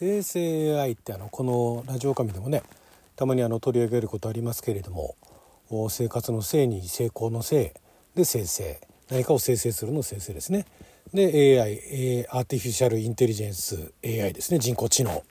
[0.00, 2.62] 生成 AI ってあのこのラジオ神でもね
[3.16, 5.16] たまにあの取り上げることありますけれども
[5.90, 7.74] 生活のせいに成功のせ
[8.14, 8.78] いで生成。
[9.10, 10.66] 何かを生成するの生成ですね。
[11.12, 14.60] で AI アーティフィシャルインテリジェンス AI ですね。
[14.60, 15.24] 人工知能。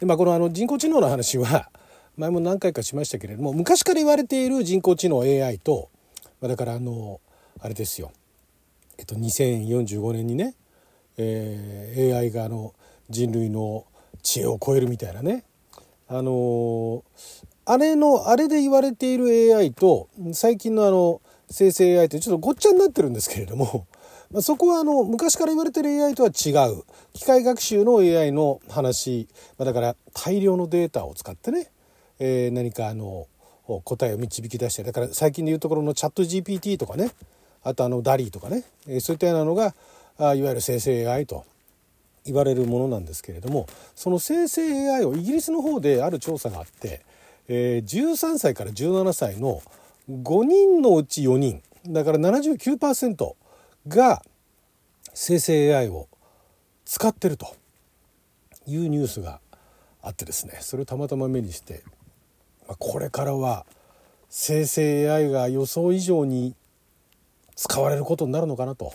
[0.00, 1.68] で、まあ、このあの人工知能の話は
[2.16, 5.90] 前も何回かしましたけれども昔から言われている人工知能 AI と、
[6.40, 7.20] ま、だからあの
[7.60, 8.12] あれですよ、
[8.96, 10.54] えっと、2045年にね、
[11.18, 12.72] えー、AI があの
[13.10, 13.84] 人類の
[14.22, 15.44] 知恵を超えるみたいなね。
[16.08, 17.02] あの
[17.66, 23.86] あれのあれで言われている AI と最近のあの生成 AI ってちょっとごっちゃになってるんですけれども、
[24.30, 31.70] まあ、そこはあの昔から言われてる AI とは違う機械学習の AI の話、まあ、だから大量のデータを使ってね、
[32.18, 33.26] えー、何かあの
[33.84, 37.12] 答えを導き出してだから最近でいうところのチャット GPT とかね
[37.62, 39.74] あとあのダリーとかね、えー、そういったようなのが
[40.18, 41.44] あいわゆる生成 AI と
[42.24, 47.02] 言われるものなんですけれどもその生成 AI をイギリスの方である調査があって、
[47.48, 49.62] えー、13歳から17歳の
[50.10, 53.34] 5人のうち4人だから79%
[53.88, 54.22] が
[55.12, 56.08] 生成 AI を
[56.84, 57.54] 使ってると
[58.66, 59.40] いうニュースが
[60.02, 61.82] あってですねそれをたまたま目にして、
[62.66, 63.66] まあ、これからは
[64.30, 66.54] 生成 AI が予想以上に
[67.54, 68.94] 使われることになるのかなと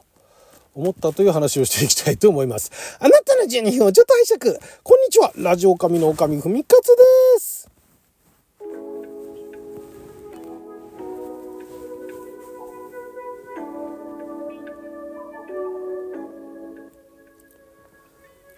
[0.76, 2.72] 思ったという話をしていきたいと思います。
[3.00, 4.60] あなたの12分をちょっと拝借。
[4.84, 5.32] こんにちは。
[5.36, 6.88] ラジオ神の神ふみかつ
[7.36, 7.70] です。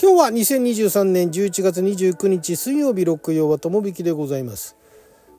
[0.01, 4.80] 今日は2023年11月29日水曜日六曜は友引きでございます。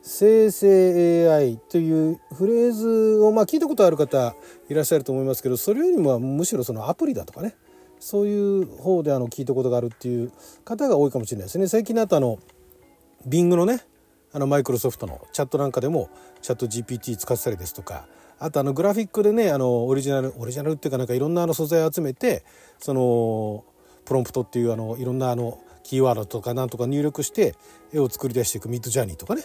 [0.05, 4.35] 生成 AI というフレーズをまあ聞いたことある方
[4.69, 7.55] いらっしゃると思いますけどそれよりもむしろそのアプリだとかね
[7.99, 10.33] そういう方であの聞いたことがあるっていう
[10.65, 11.67] 方が多いかもしれないですね。
[11.67, 12.37] 最近だとあの
[13.25, 13.85] Bing のね
[14.33, 16.09] あのマイクロソフトのチャットなんかでも
[16.41, 18.05] チャット GPT 使ってたりですとか
[18.39, 22.43] あとあのグラフィックでねあのオリジナルオリジナルっていうかなんかいろんなあの素材を集めて
[22.77, 23.63] その
[24.03, 27.55] プロンプトっていうあのいろんなあのキーワードとかなんとか入力して
[27.93, 29.43] 絵を作り出していくミッドジャーニーとかね、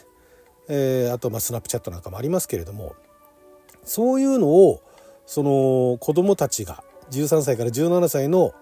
[0.68, 2.94] えー、あとまあスナップチャットなんかもありますけれども
[3.84, 4.82] そういうのを
[5.26, 8.52] その子供たちが13歳から17歳の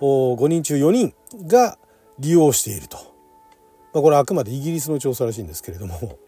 [0.00, 1.14] 5人中4人
[1.46, 1.78] が
[2.18, 2.98] 利用していると、
[3.92, 6.18] まあ、これはあくまでイギリスの調査らしいんですけれども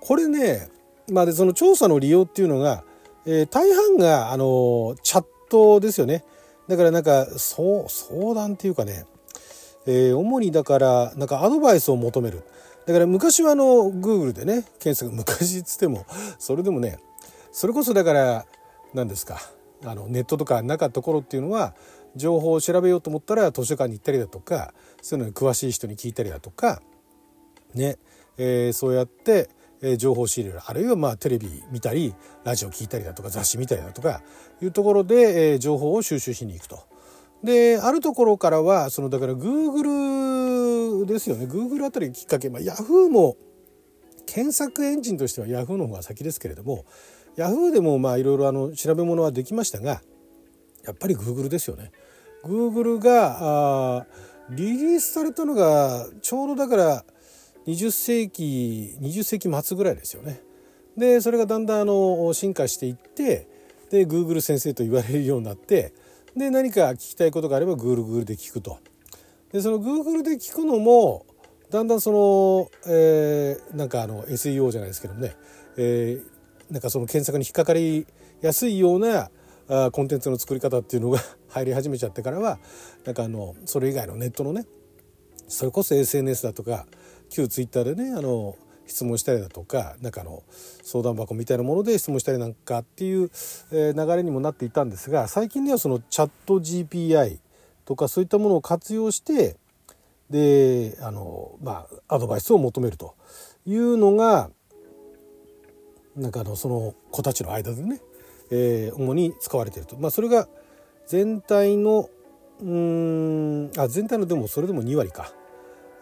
[0.00, 0.68] これね
[1.10, 2.84] まあでその調査の利用っていうのが、
[3.26, 6.24] えー、大半があのチャットですよね。
[6.68, 7.84] だからなんか相
[8.34, 9.06] 談っていうかね、
[9.86, 12.42] えー、主にだからなんかアドバイスを求める。
[12.86, 16.06] だから昔はあの Google でね検索昔っつっても
[16.38, 16.98] それでもね
[17.52, 18.46] それこそだから
[18.94, 19.40] 何ですか
[19.84, 21.74] あのネットとかなかった頃っていうのは
[22.14, 26.80] 情報を調べようと思ったら図書館に行ったりだとかそういうのに詳しい人に聞いたりだとか
[27.74, 27.98] ね、
[28.38, 29.50] えー、そうやって
[29.82, 32.14] え情報を仕入れるあるいはまあテレビ見たり
[32.44, 34.22] ラジオ聞いたりだとか雑誌見たりだとか
[34.62, 36.78] いうところで、え情報を収集しに行くと。
[37.44, 40.45] であるところからはそのだから Google
[41.04, 43.36] ですよね Google あたりきっかけ、まあ、Yahoo も
[44.26, 46.84] 検索エンジンとしては Yahoo の方が先ですけれども
[47.36, 50.00] Yahoo でもまあいろいろあの調べ物はできましたが
[50.84, 51.90] やっぱり Google ですよね。
[52.44, 54.06] Google があ
[54.50, 57.04] リリースされたのがちょうどだから
[57.66, 60.40] 20世紀20世紀末ぐらいですよね。
[60.96, 63.48] でそれがだんだんあの進化していって
[63.90, 65.92] で Google 先生と言われるようになって
[66.36, 68.78] で何か聞きたいことがあれば Google で聞くと。
[69.52, 71.26] でその Google で聞くのも
[71.70, 75.36] だんだんその、えー、なんかあの SEO じゃないですけどもね、
[75.76, 78.06] えー、なんかその検索に引っかかり
[78.40, 79.30] やすいような
[79.68, 82.58] あコンテンツの作り方っていうのが 入り始めちゃってからは
[83.04, 84.66] なんかあのそれ以外のネットのね
[85.48, 86.86] それこそ SNS だとか
[87.30, 90.44] 旧ツイッターでねあの質問したりだとかなんかの
[90.84, 93.30] 相談箱みたいなもので質問したりなんかっていう、
[93.72, 97.40] 流れにもなっていたんですが最近ではそのチャット GPI
[97.86, 99.56] とかそういったものを活用して
[100.28, 103.14] であのまあアドバイスを求めると
[103.64, 104.50] いうのが
[106.16, 108.00] なんかあのその子たちの間でね、
[108.50, 109.96] えー、主に使われていると。
[109.96, 110.48] まあ、それが
[111.06, 112.10] 全体の
[112.60, 115.32] うんあ全体のでもそれでも2割か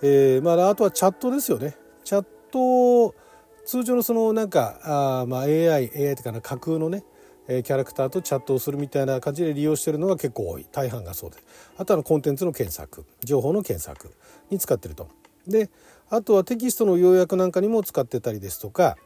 [0.02, 3.14] えーまあ、あとはチャットですよねチャット
[3.64, 4.78] 通常のそのなんか
[5.22, 7.04] あ、まあ、AI, AI というかな架空のね
[7.48, 10.66] えキャラクターとチャットをするみたいな感じで利用してるのが結構多い。
[10.70, 11.36] 大半がそうで
[11.76, 13.04] あとはコンテンツの検索。
[13.22, 14.14] 情報の検索
[14.50, 15.08] に使ってると。
[15.46, 15.70] で
[16.08, 18.96] あとはテキストの要約なんかにも使ってたりですとか、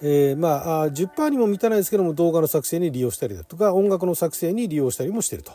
[0.00, 5.52] えー、まあ10%にも満たないですけども動画の作成に利用したりだとか音楽の作成に利用したりもしてると。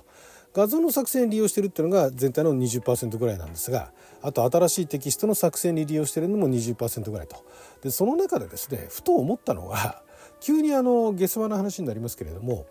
[0.54, 3.92] 画像の作成に利用してるっていうのが全体の20%ぐらいなんですが
[4.24, 7.46] あと新しいテキストの作成に利用してるのも20%ぐらいと。
[7.84, 10.02] でその中でですねふと思ったのは
[10.40, 12.66] 急にあの下世話な話になりますけれども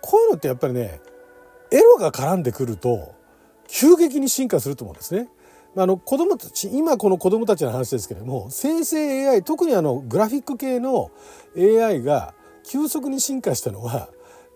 [0.00, 1.00] こういうのってやっぱりね
[1.70, 3.14] エロが絡んでくると
[3.68, 5.28] 急激に進化すると思うんですね。
[5.78, 11.10] あの子供たち今この子供たちの話ですけれども生成 AI 特にあのグラフィック系の
[11.54, 12.34] AI が
[12.64, 14.08] 急速に進化したのは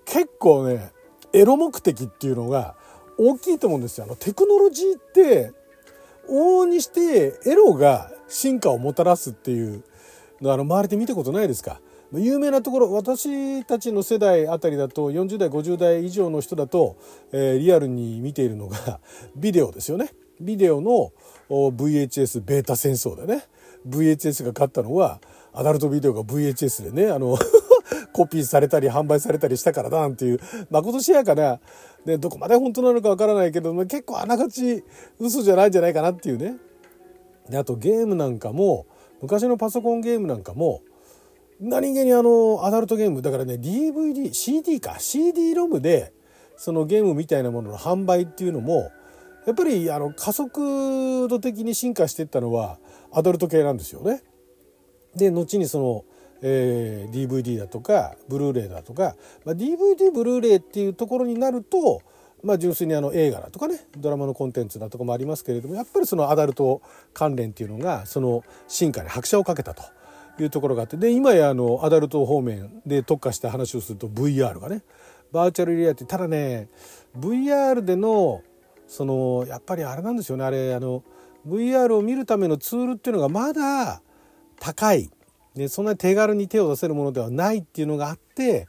[0.06, 0.92] 結構ね
[1.34, 2.74] エロ目的っていうのが
[3.18, 4.04] 大きいと思うんですよ。
[4.04, 5.52] あのテクノロジーって
[6.28, 9.84] 往々にしてエロが進化をもたらすっていう
[10.42, 11.80] あの周りで見たことないですか？
[12.12, 16.96] 有名なところ私たちの世代あたりだと40代50代以上の人だと、
[17.30, 18.98] えー、リアルに見ているのが
[19.36, 20.12] ビデオですよね。
[20.40, 21.12] ビデオの
[21.48, 23.44] VHS ベータ戦争でね。
[23.88, 25.20] VHS が勝ったのは
[25.52, 27.38] アダルトビデオが VHS でねあの
[28.12, 31.60] コピーされたり販売されたりしたからだなんていうまことしやかな、
[32.04, 34.84] ね、どこまで本当なのかわからないけど結構あながち
[35.18, 36.56] 嘘じゃないんじゃないかなっていうね。
[37.48, 38.86] であとゲームなんかも
[39.22, 40.82] 昔のパソコンゲームなんかも
[41.60, 46.12] 何気にあのアダルトゲームだからね DVDCD か CD ロムで
[46.56, 48.90] そのゲームみたいなものの販売っていうのも
[49.46, 52.78] やっぱりあの加速度的に進化していったのは
[53.12, 54.22] アダルト系なんですよね。
[55.16, 56.04] で後にその、
[56.42, 62.02] えー、DVD だとかブルーレイだとか、まあ、DVD ブルーレイっていうところになると、
[62.42, 66.82] まあ、純粋にあの映画だとかねドラマのコンテンツだとかもありますけれどもやっぱりそのアダルト
[67.12, 69.82] 関連っていうのがその進化に拍車をかけたと。
[70.38, 74.82] いうところがあってで今やあのアダルト方面で特化した話をすると VR がね
[75.32, 76.68] バーチャルリアリティただね
[77.18, 78.42] VR での
[78.86, 81.04] そのやっぱりあれなんですよねあれあの
[81.46, 84.02] VR を見るためのツールっていうのがまだ
[84.58, 85.10] 高い、
[85.54, 88.66] ね、そんなに手軽に手を出せるものではないっていうのがあって、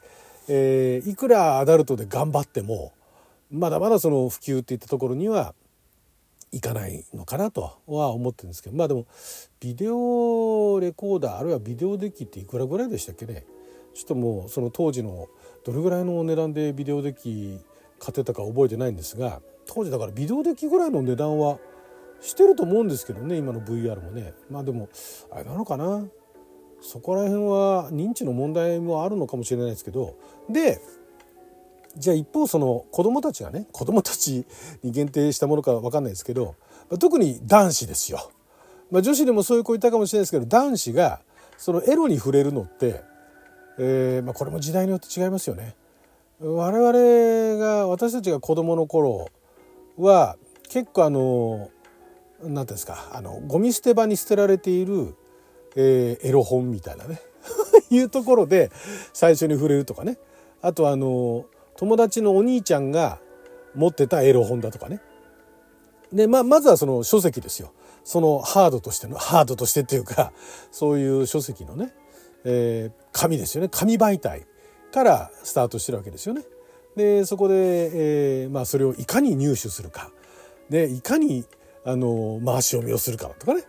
[0.47, 2.93] えー、いくらアダルトで頑張っても
[3.51, 5.53] まだまだその普及っていったところには
[6.53, 9.05] いかないのかなとは思ってるんですけどまあでも
[9.59, 13.45] ビデオレコーダーあるいはビデオデッキっていくらぐらいでしたっけね。
[13.93, 15.27] ちょっともうその当時の
[15.65, 17.59] どれぐらいの値段でビデオデッキ
[17.99, 21.59] 買ってたか覚えてないんですが当時だからビデオデッキぐらいの値段は
[22.21, 24.33] してると思うんですけどね今の VR もね。
[24.49, 24.89] まあでも
[25.31, 26.05] あれなのかな。
[26.81, 30.17] そこら辺は認知の問題もあるのかもしれないですけど。
[30.49, 30.81] で
[31.97, 34.45] じゃあ一方その子供たちがね子供たち
[34.83, 36.55] に限定したものか分かんないですけど
[36.99, 38.31] 特に男子ですよ。
[38.89, 41.21] まあ、女子でもそういう子いたかもしれないですけど男子が
[41.57, 43.01] そのエロに触れるのって、
[43.79, 45.75] えーまあ、これも時代によって違いますよね。
[46.41, 49.29] 我々が私たちが子供の頃
[49.97, 50.37] は
[50.69, 51.69] 結構あの
[52.41, 55.15] 何ていうんですかあのゴミ捨て場に捨てられている、
[55.75, 57.21] えー、エロ本みたいなね
[57.91, 58.71] いうところで
[59.13, 60.17] 最初に触れるとかね
[60.61, 61.45] あとあの
[61.81, 63.19] 友達のお兄ちゃんが
[63.73, 65.01] 持ってたエロ本だとかね。
[66.13, 67.73] で、まあ、まずはその書籍ですよ。
[68.03, 70.31] そのハードとしての、ハードとしてっていうか、
[70.69, 71.91] そういう書籍のね、
[72.43, 73.69] えー、紙ですよね。
[73.71, 74.45] 紙媒体
[74.93, 76.43] からスタートしてるわけですよね。
[76.95, 80.11] で、そこで、えー、まあ、それをいかに入手するか。
[80.69, 81.45] で、いかに、
[81.83, 83.63] あの、回し読みをするかとかね。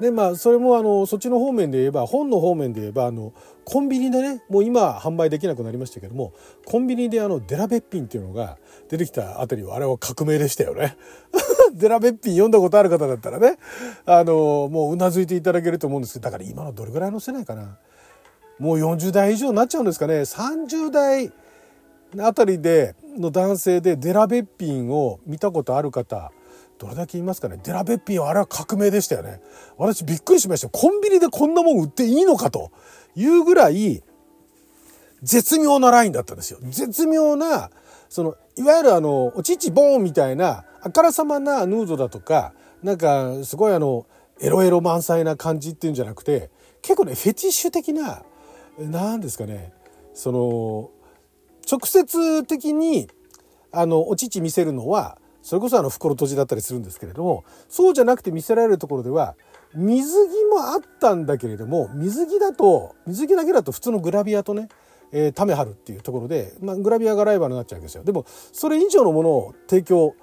[0.00, 6.32] でまあそれもあのそっちの方面で言えば本の方面で言えばあのコンビニでねもう今販売できなくなりましたけども
[6.64, 8.56] コンビニであのデラべっぴんっていうのが
[8.88, 10.96] 出てきたあたりはあれは革命でしたよね。
[11.74, 13.58] デラべっぴん読んだことある方だったらね
[14.06, 17.78] あのもううなずいていただけると思うんですけどだから今のどれぐらいの世代かな
[18.58, 21.32] もう40代以上になっちゃうんですかね30代
[22.18, 26.32] あたりでの男性でデラべっぴんを見たことある方
[26.80, 27.60] どれだけ言いますかね。
[27.62, 29.42] デラベッピンはあれは革命でしたよね。
[29.76, 32.72] 私びっくりしましたコンビニでこんなもん売っていいのかと
[33.14, 34.02] いうぐらい
[35.22, 36.58] 絶妙なラインだったんですよ。
[36.62, 37.70] 絶妙な
[38.08, 44.06] そのいわゆるあのおちちボーンみたいなあからさまなヌードだとかなんかすごいあの
[44.40, 48.22] エロエロ満載な感じっていうんじゃなくて結構ねフェティッシュ的な
[48.78, 49.74] 何ですかね。
[50.14, 50.90] その
[51.70, 53.10] 直接的に
[53.70, 59.36] あのお乳見せるのはそれこそあの袋閉じだったりするんですけれどもそうじゃなくて見せられるところでは
[59.74, 64.68] 水着もあったんだけれども水着だと水着だけだと普通のグラビアとね
[65.12, 68.04] えー、タメ張るっていうところで、まあ、グラビアがライバルになっちゃうんですよ。
[68.04, 70.14] でもそれ以上のものを提供、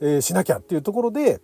[0.00, 1.40] えー、しなきゃっていうところで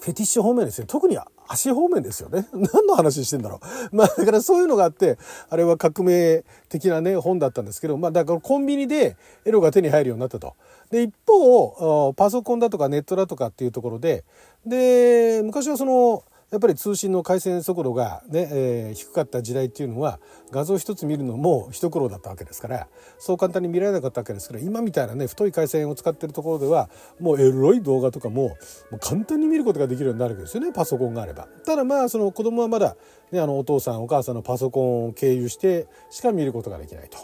[0.00, 2.46] フェティッシュ方面ですね特には足方面ですよね。
[2.52, 3.60] 何の話してんだろ
[3.92, 3.96] う。
[3.96, 10.54] まあだからそういうのがあってあれは革命的なね本だったんですけどまあだからコンビニでエロが手に入るようになったと。
[10.90, 14.24] で一方パソコンだとかネットだとかっていうところで
[14.64, 20.18] で昔はそのやっぱり通信の回線速度がね、えー、低かった時代っていうのは
[20.50, 22.88] 画像一つ見るのも一苦労だったわけですから
[23.18, 26.88] そう簡単に見られなかったわけですから今みたいなね太い回線を使ってるところでは
[27.20, 28.56] もうエロい動画とかもも
[28.92, 31.48] う簡単に見ることができるようになるわけですよねパソコンがあれば。
[31.66, 32.96] ただまあその子供はまだ、
[33.30, 37.18] ね、あのお父さんお母さんのパソコンを経由してしか見ることができないと。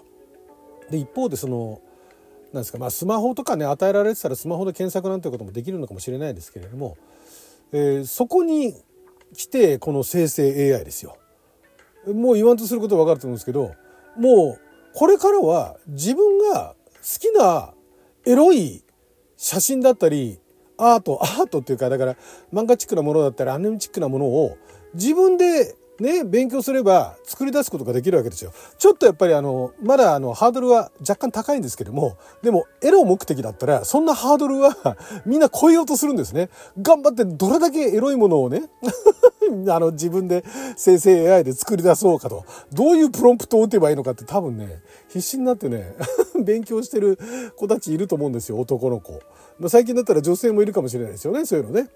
[0.90, 1.80] で一方でその
[2.52, 6.98] なんですかまあスマホとかね与えられてたらスマホで検索なんていうこともできるのかもしれないですけれども、
[7.72, 8.74] えー、そこに
[9.34, 11.16] 来てこの生成 AI ですよ。
[12.06, 13.72] もう言わんとすることは分かると思うんですけど
[14.16, 14.60] もう
[14.94, 17.72] これからは自分が好きな
[18.26, 18.84] エロい
[19.36, 20.38] 写真だったり
[20.76, 22.16] アートアートっていうかだから
[22.52, 24.56] 漫画チックなものだったりアニメチックなものを
[24.94, 28.52] 自分でね、勉強すれば作り出すことができるわけですよ。
[28.78, 36.50] ちょっとやっぱりあの、まだあの、ハードルは若干高いんですけども、でも、エロ目的だったら、そんなハードルは みんな超えようとするんですね。
[36.80, 38.64] 頑張ってどれだけエロいものをね、
[39.68, 40.44] あの、自分で
[40.76, 42.44] 生成 AI で作り出そうかと。
[42.72, 45.94] どういうプロンプトを打てばいいのかって多分ね、必死になってね、
[46.42, 47.18] 勉強してる
[47.56, 49.20] 子たちいると思うんですよ、男の子。
[49.60, 51.88] まあ、最近だったら女性もいるかもしれないですよね、そういうのね。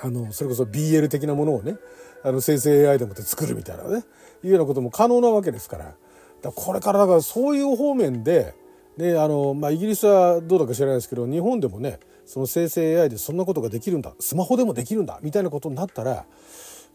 [0.00, 1.78] あの、それこそ BL 的なものをね、
[2.22, 4.04] あの生成 AI でもって作るみたいなね。
[4.44, 5.94] いうようなことも可能なわけですから。
[6.42, 8.54] だこれからだからそういう方面で、
[8.96, 16.26] ねあのまあ、イギリスはどうだか知らないですけど日本でもねその生成 AI でそんなことができるんだスマホでもできるんだみたいなことになったら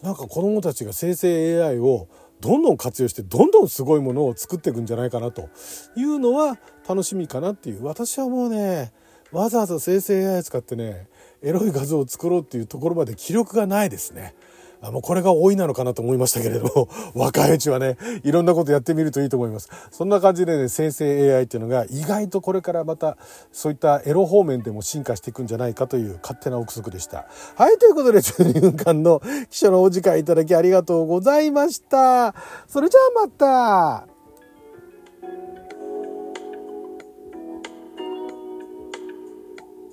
[0.01, 2.07] なんか子どもたちが生成 AI を
[2.39, 5.49] どんどん活用してどんどんすごいものを作っていくんじゃないかなと。
[5.95, 6.57] いうのは
[6.89, 7.83] 楽しみかなっていう。
[7.85, 8.91] 私はもうね
[9.31, 11.07] わざわざ生成 AI 使ってね
[11.43, 14.33] エロい画像を作ろうっていうところまで気力がないですね。
[14.81, 19.69] あのこれが多いなのかなと思いましたけれども、 若いうちはね、いろんなことやってみるといいと思います。
[19.91, 23.17] そんな感じでね、生成 AI っていうのが意外とこれからまた
[23.51, 27.27] そういったエロ方面でも進化していくんじゃないかという勝手な憶測でした。
[27.55, 32.33] はい、ということで12分間の記者のお時間いただきありがとうございました。
[32.67, 34.10] それじゃあまた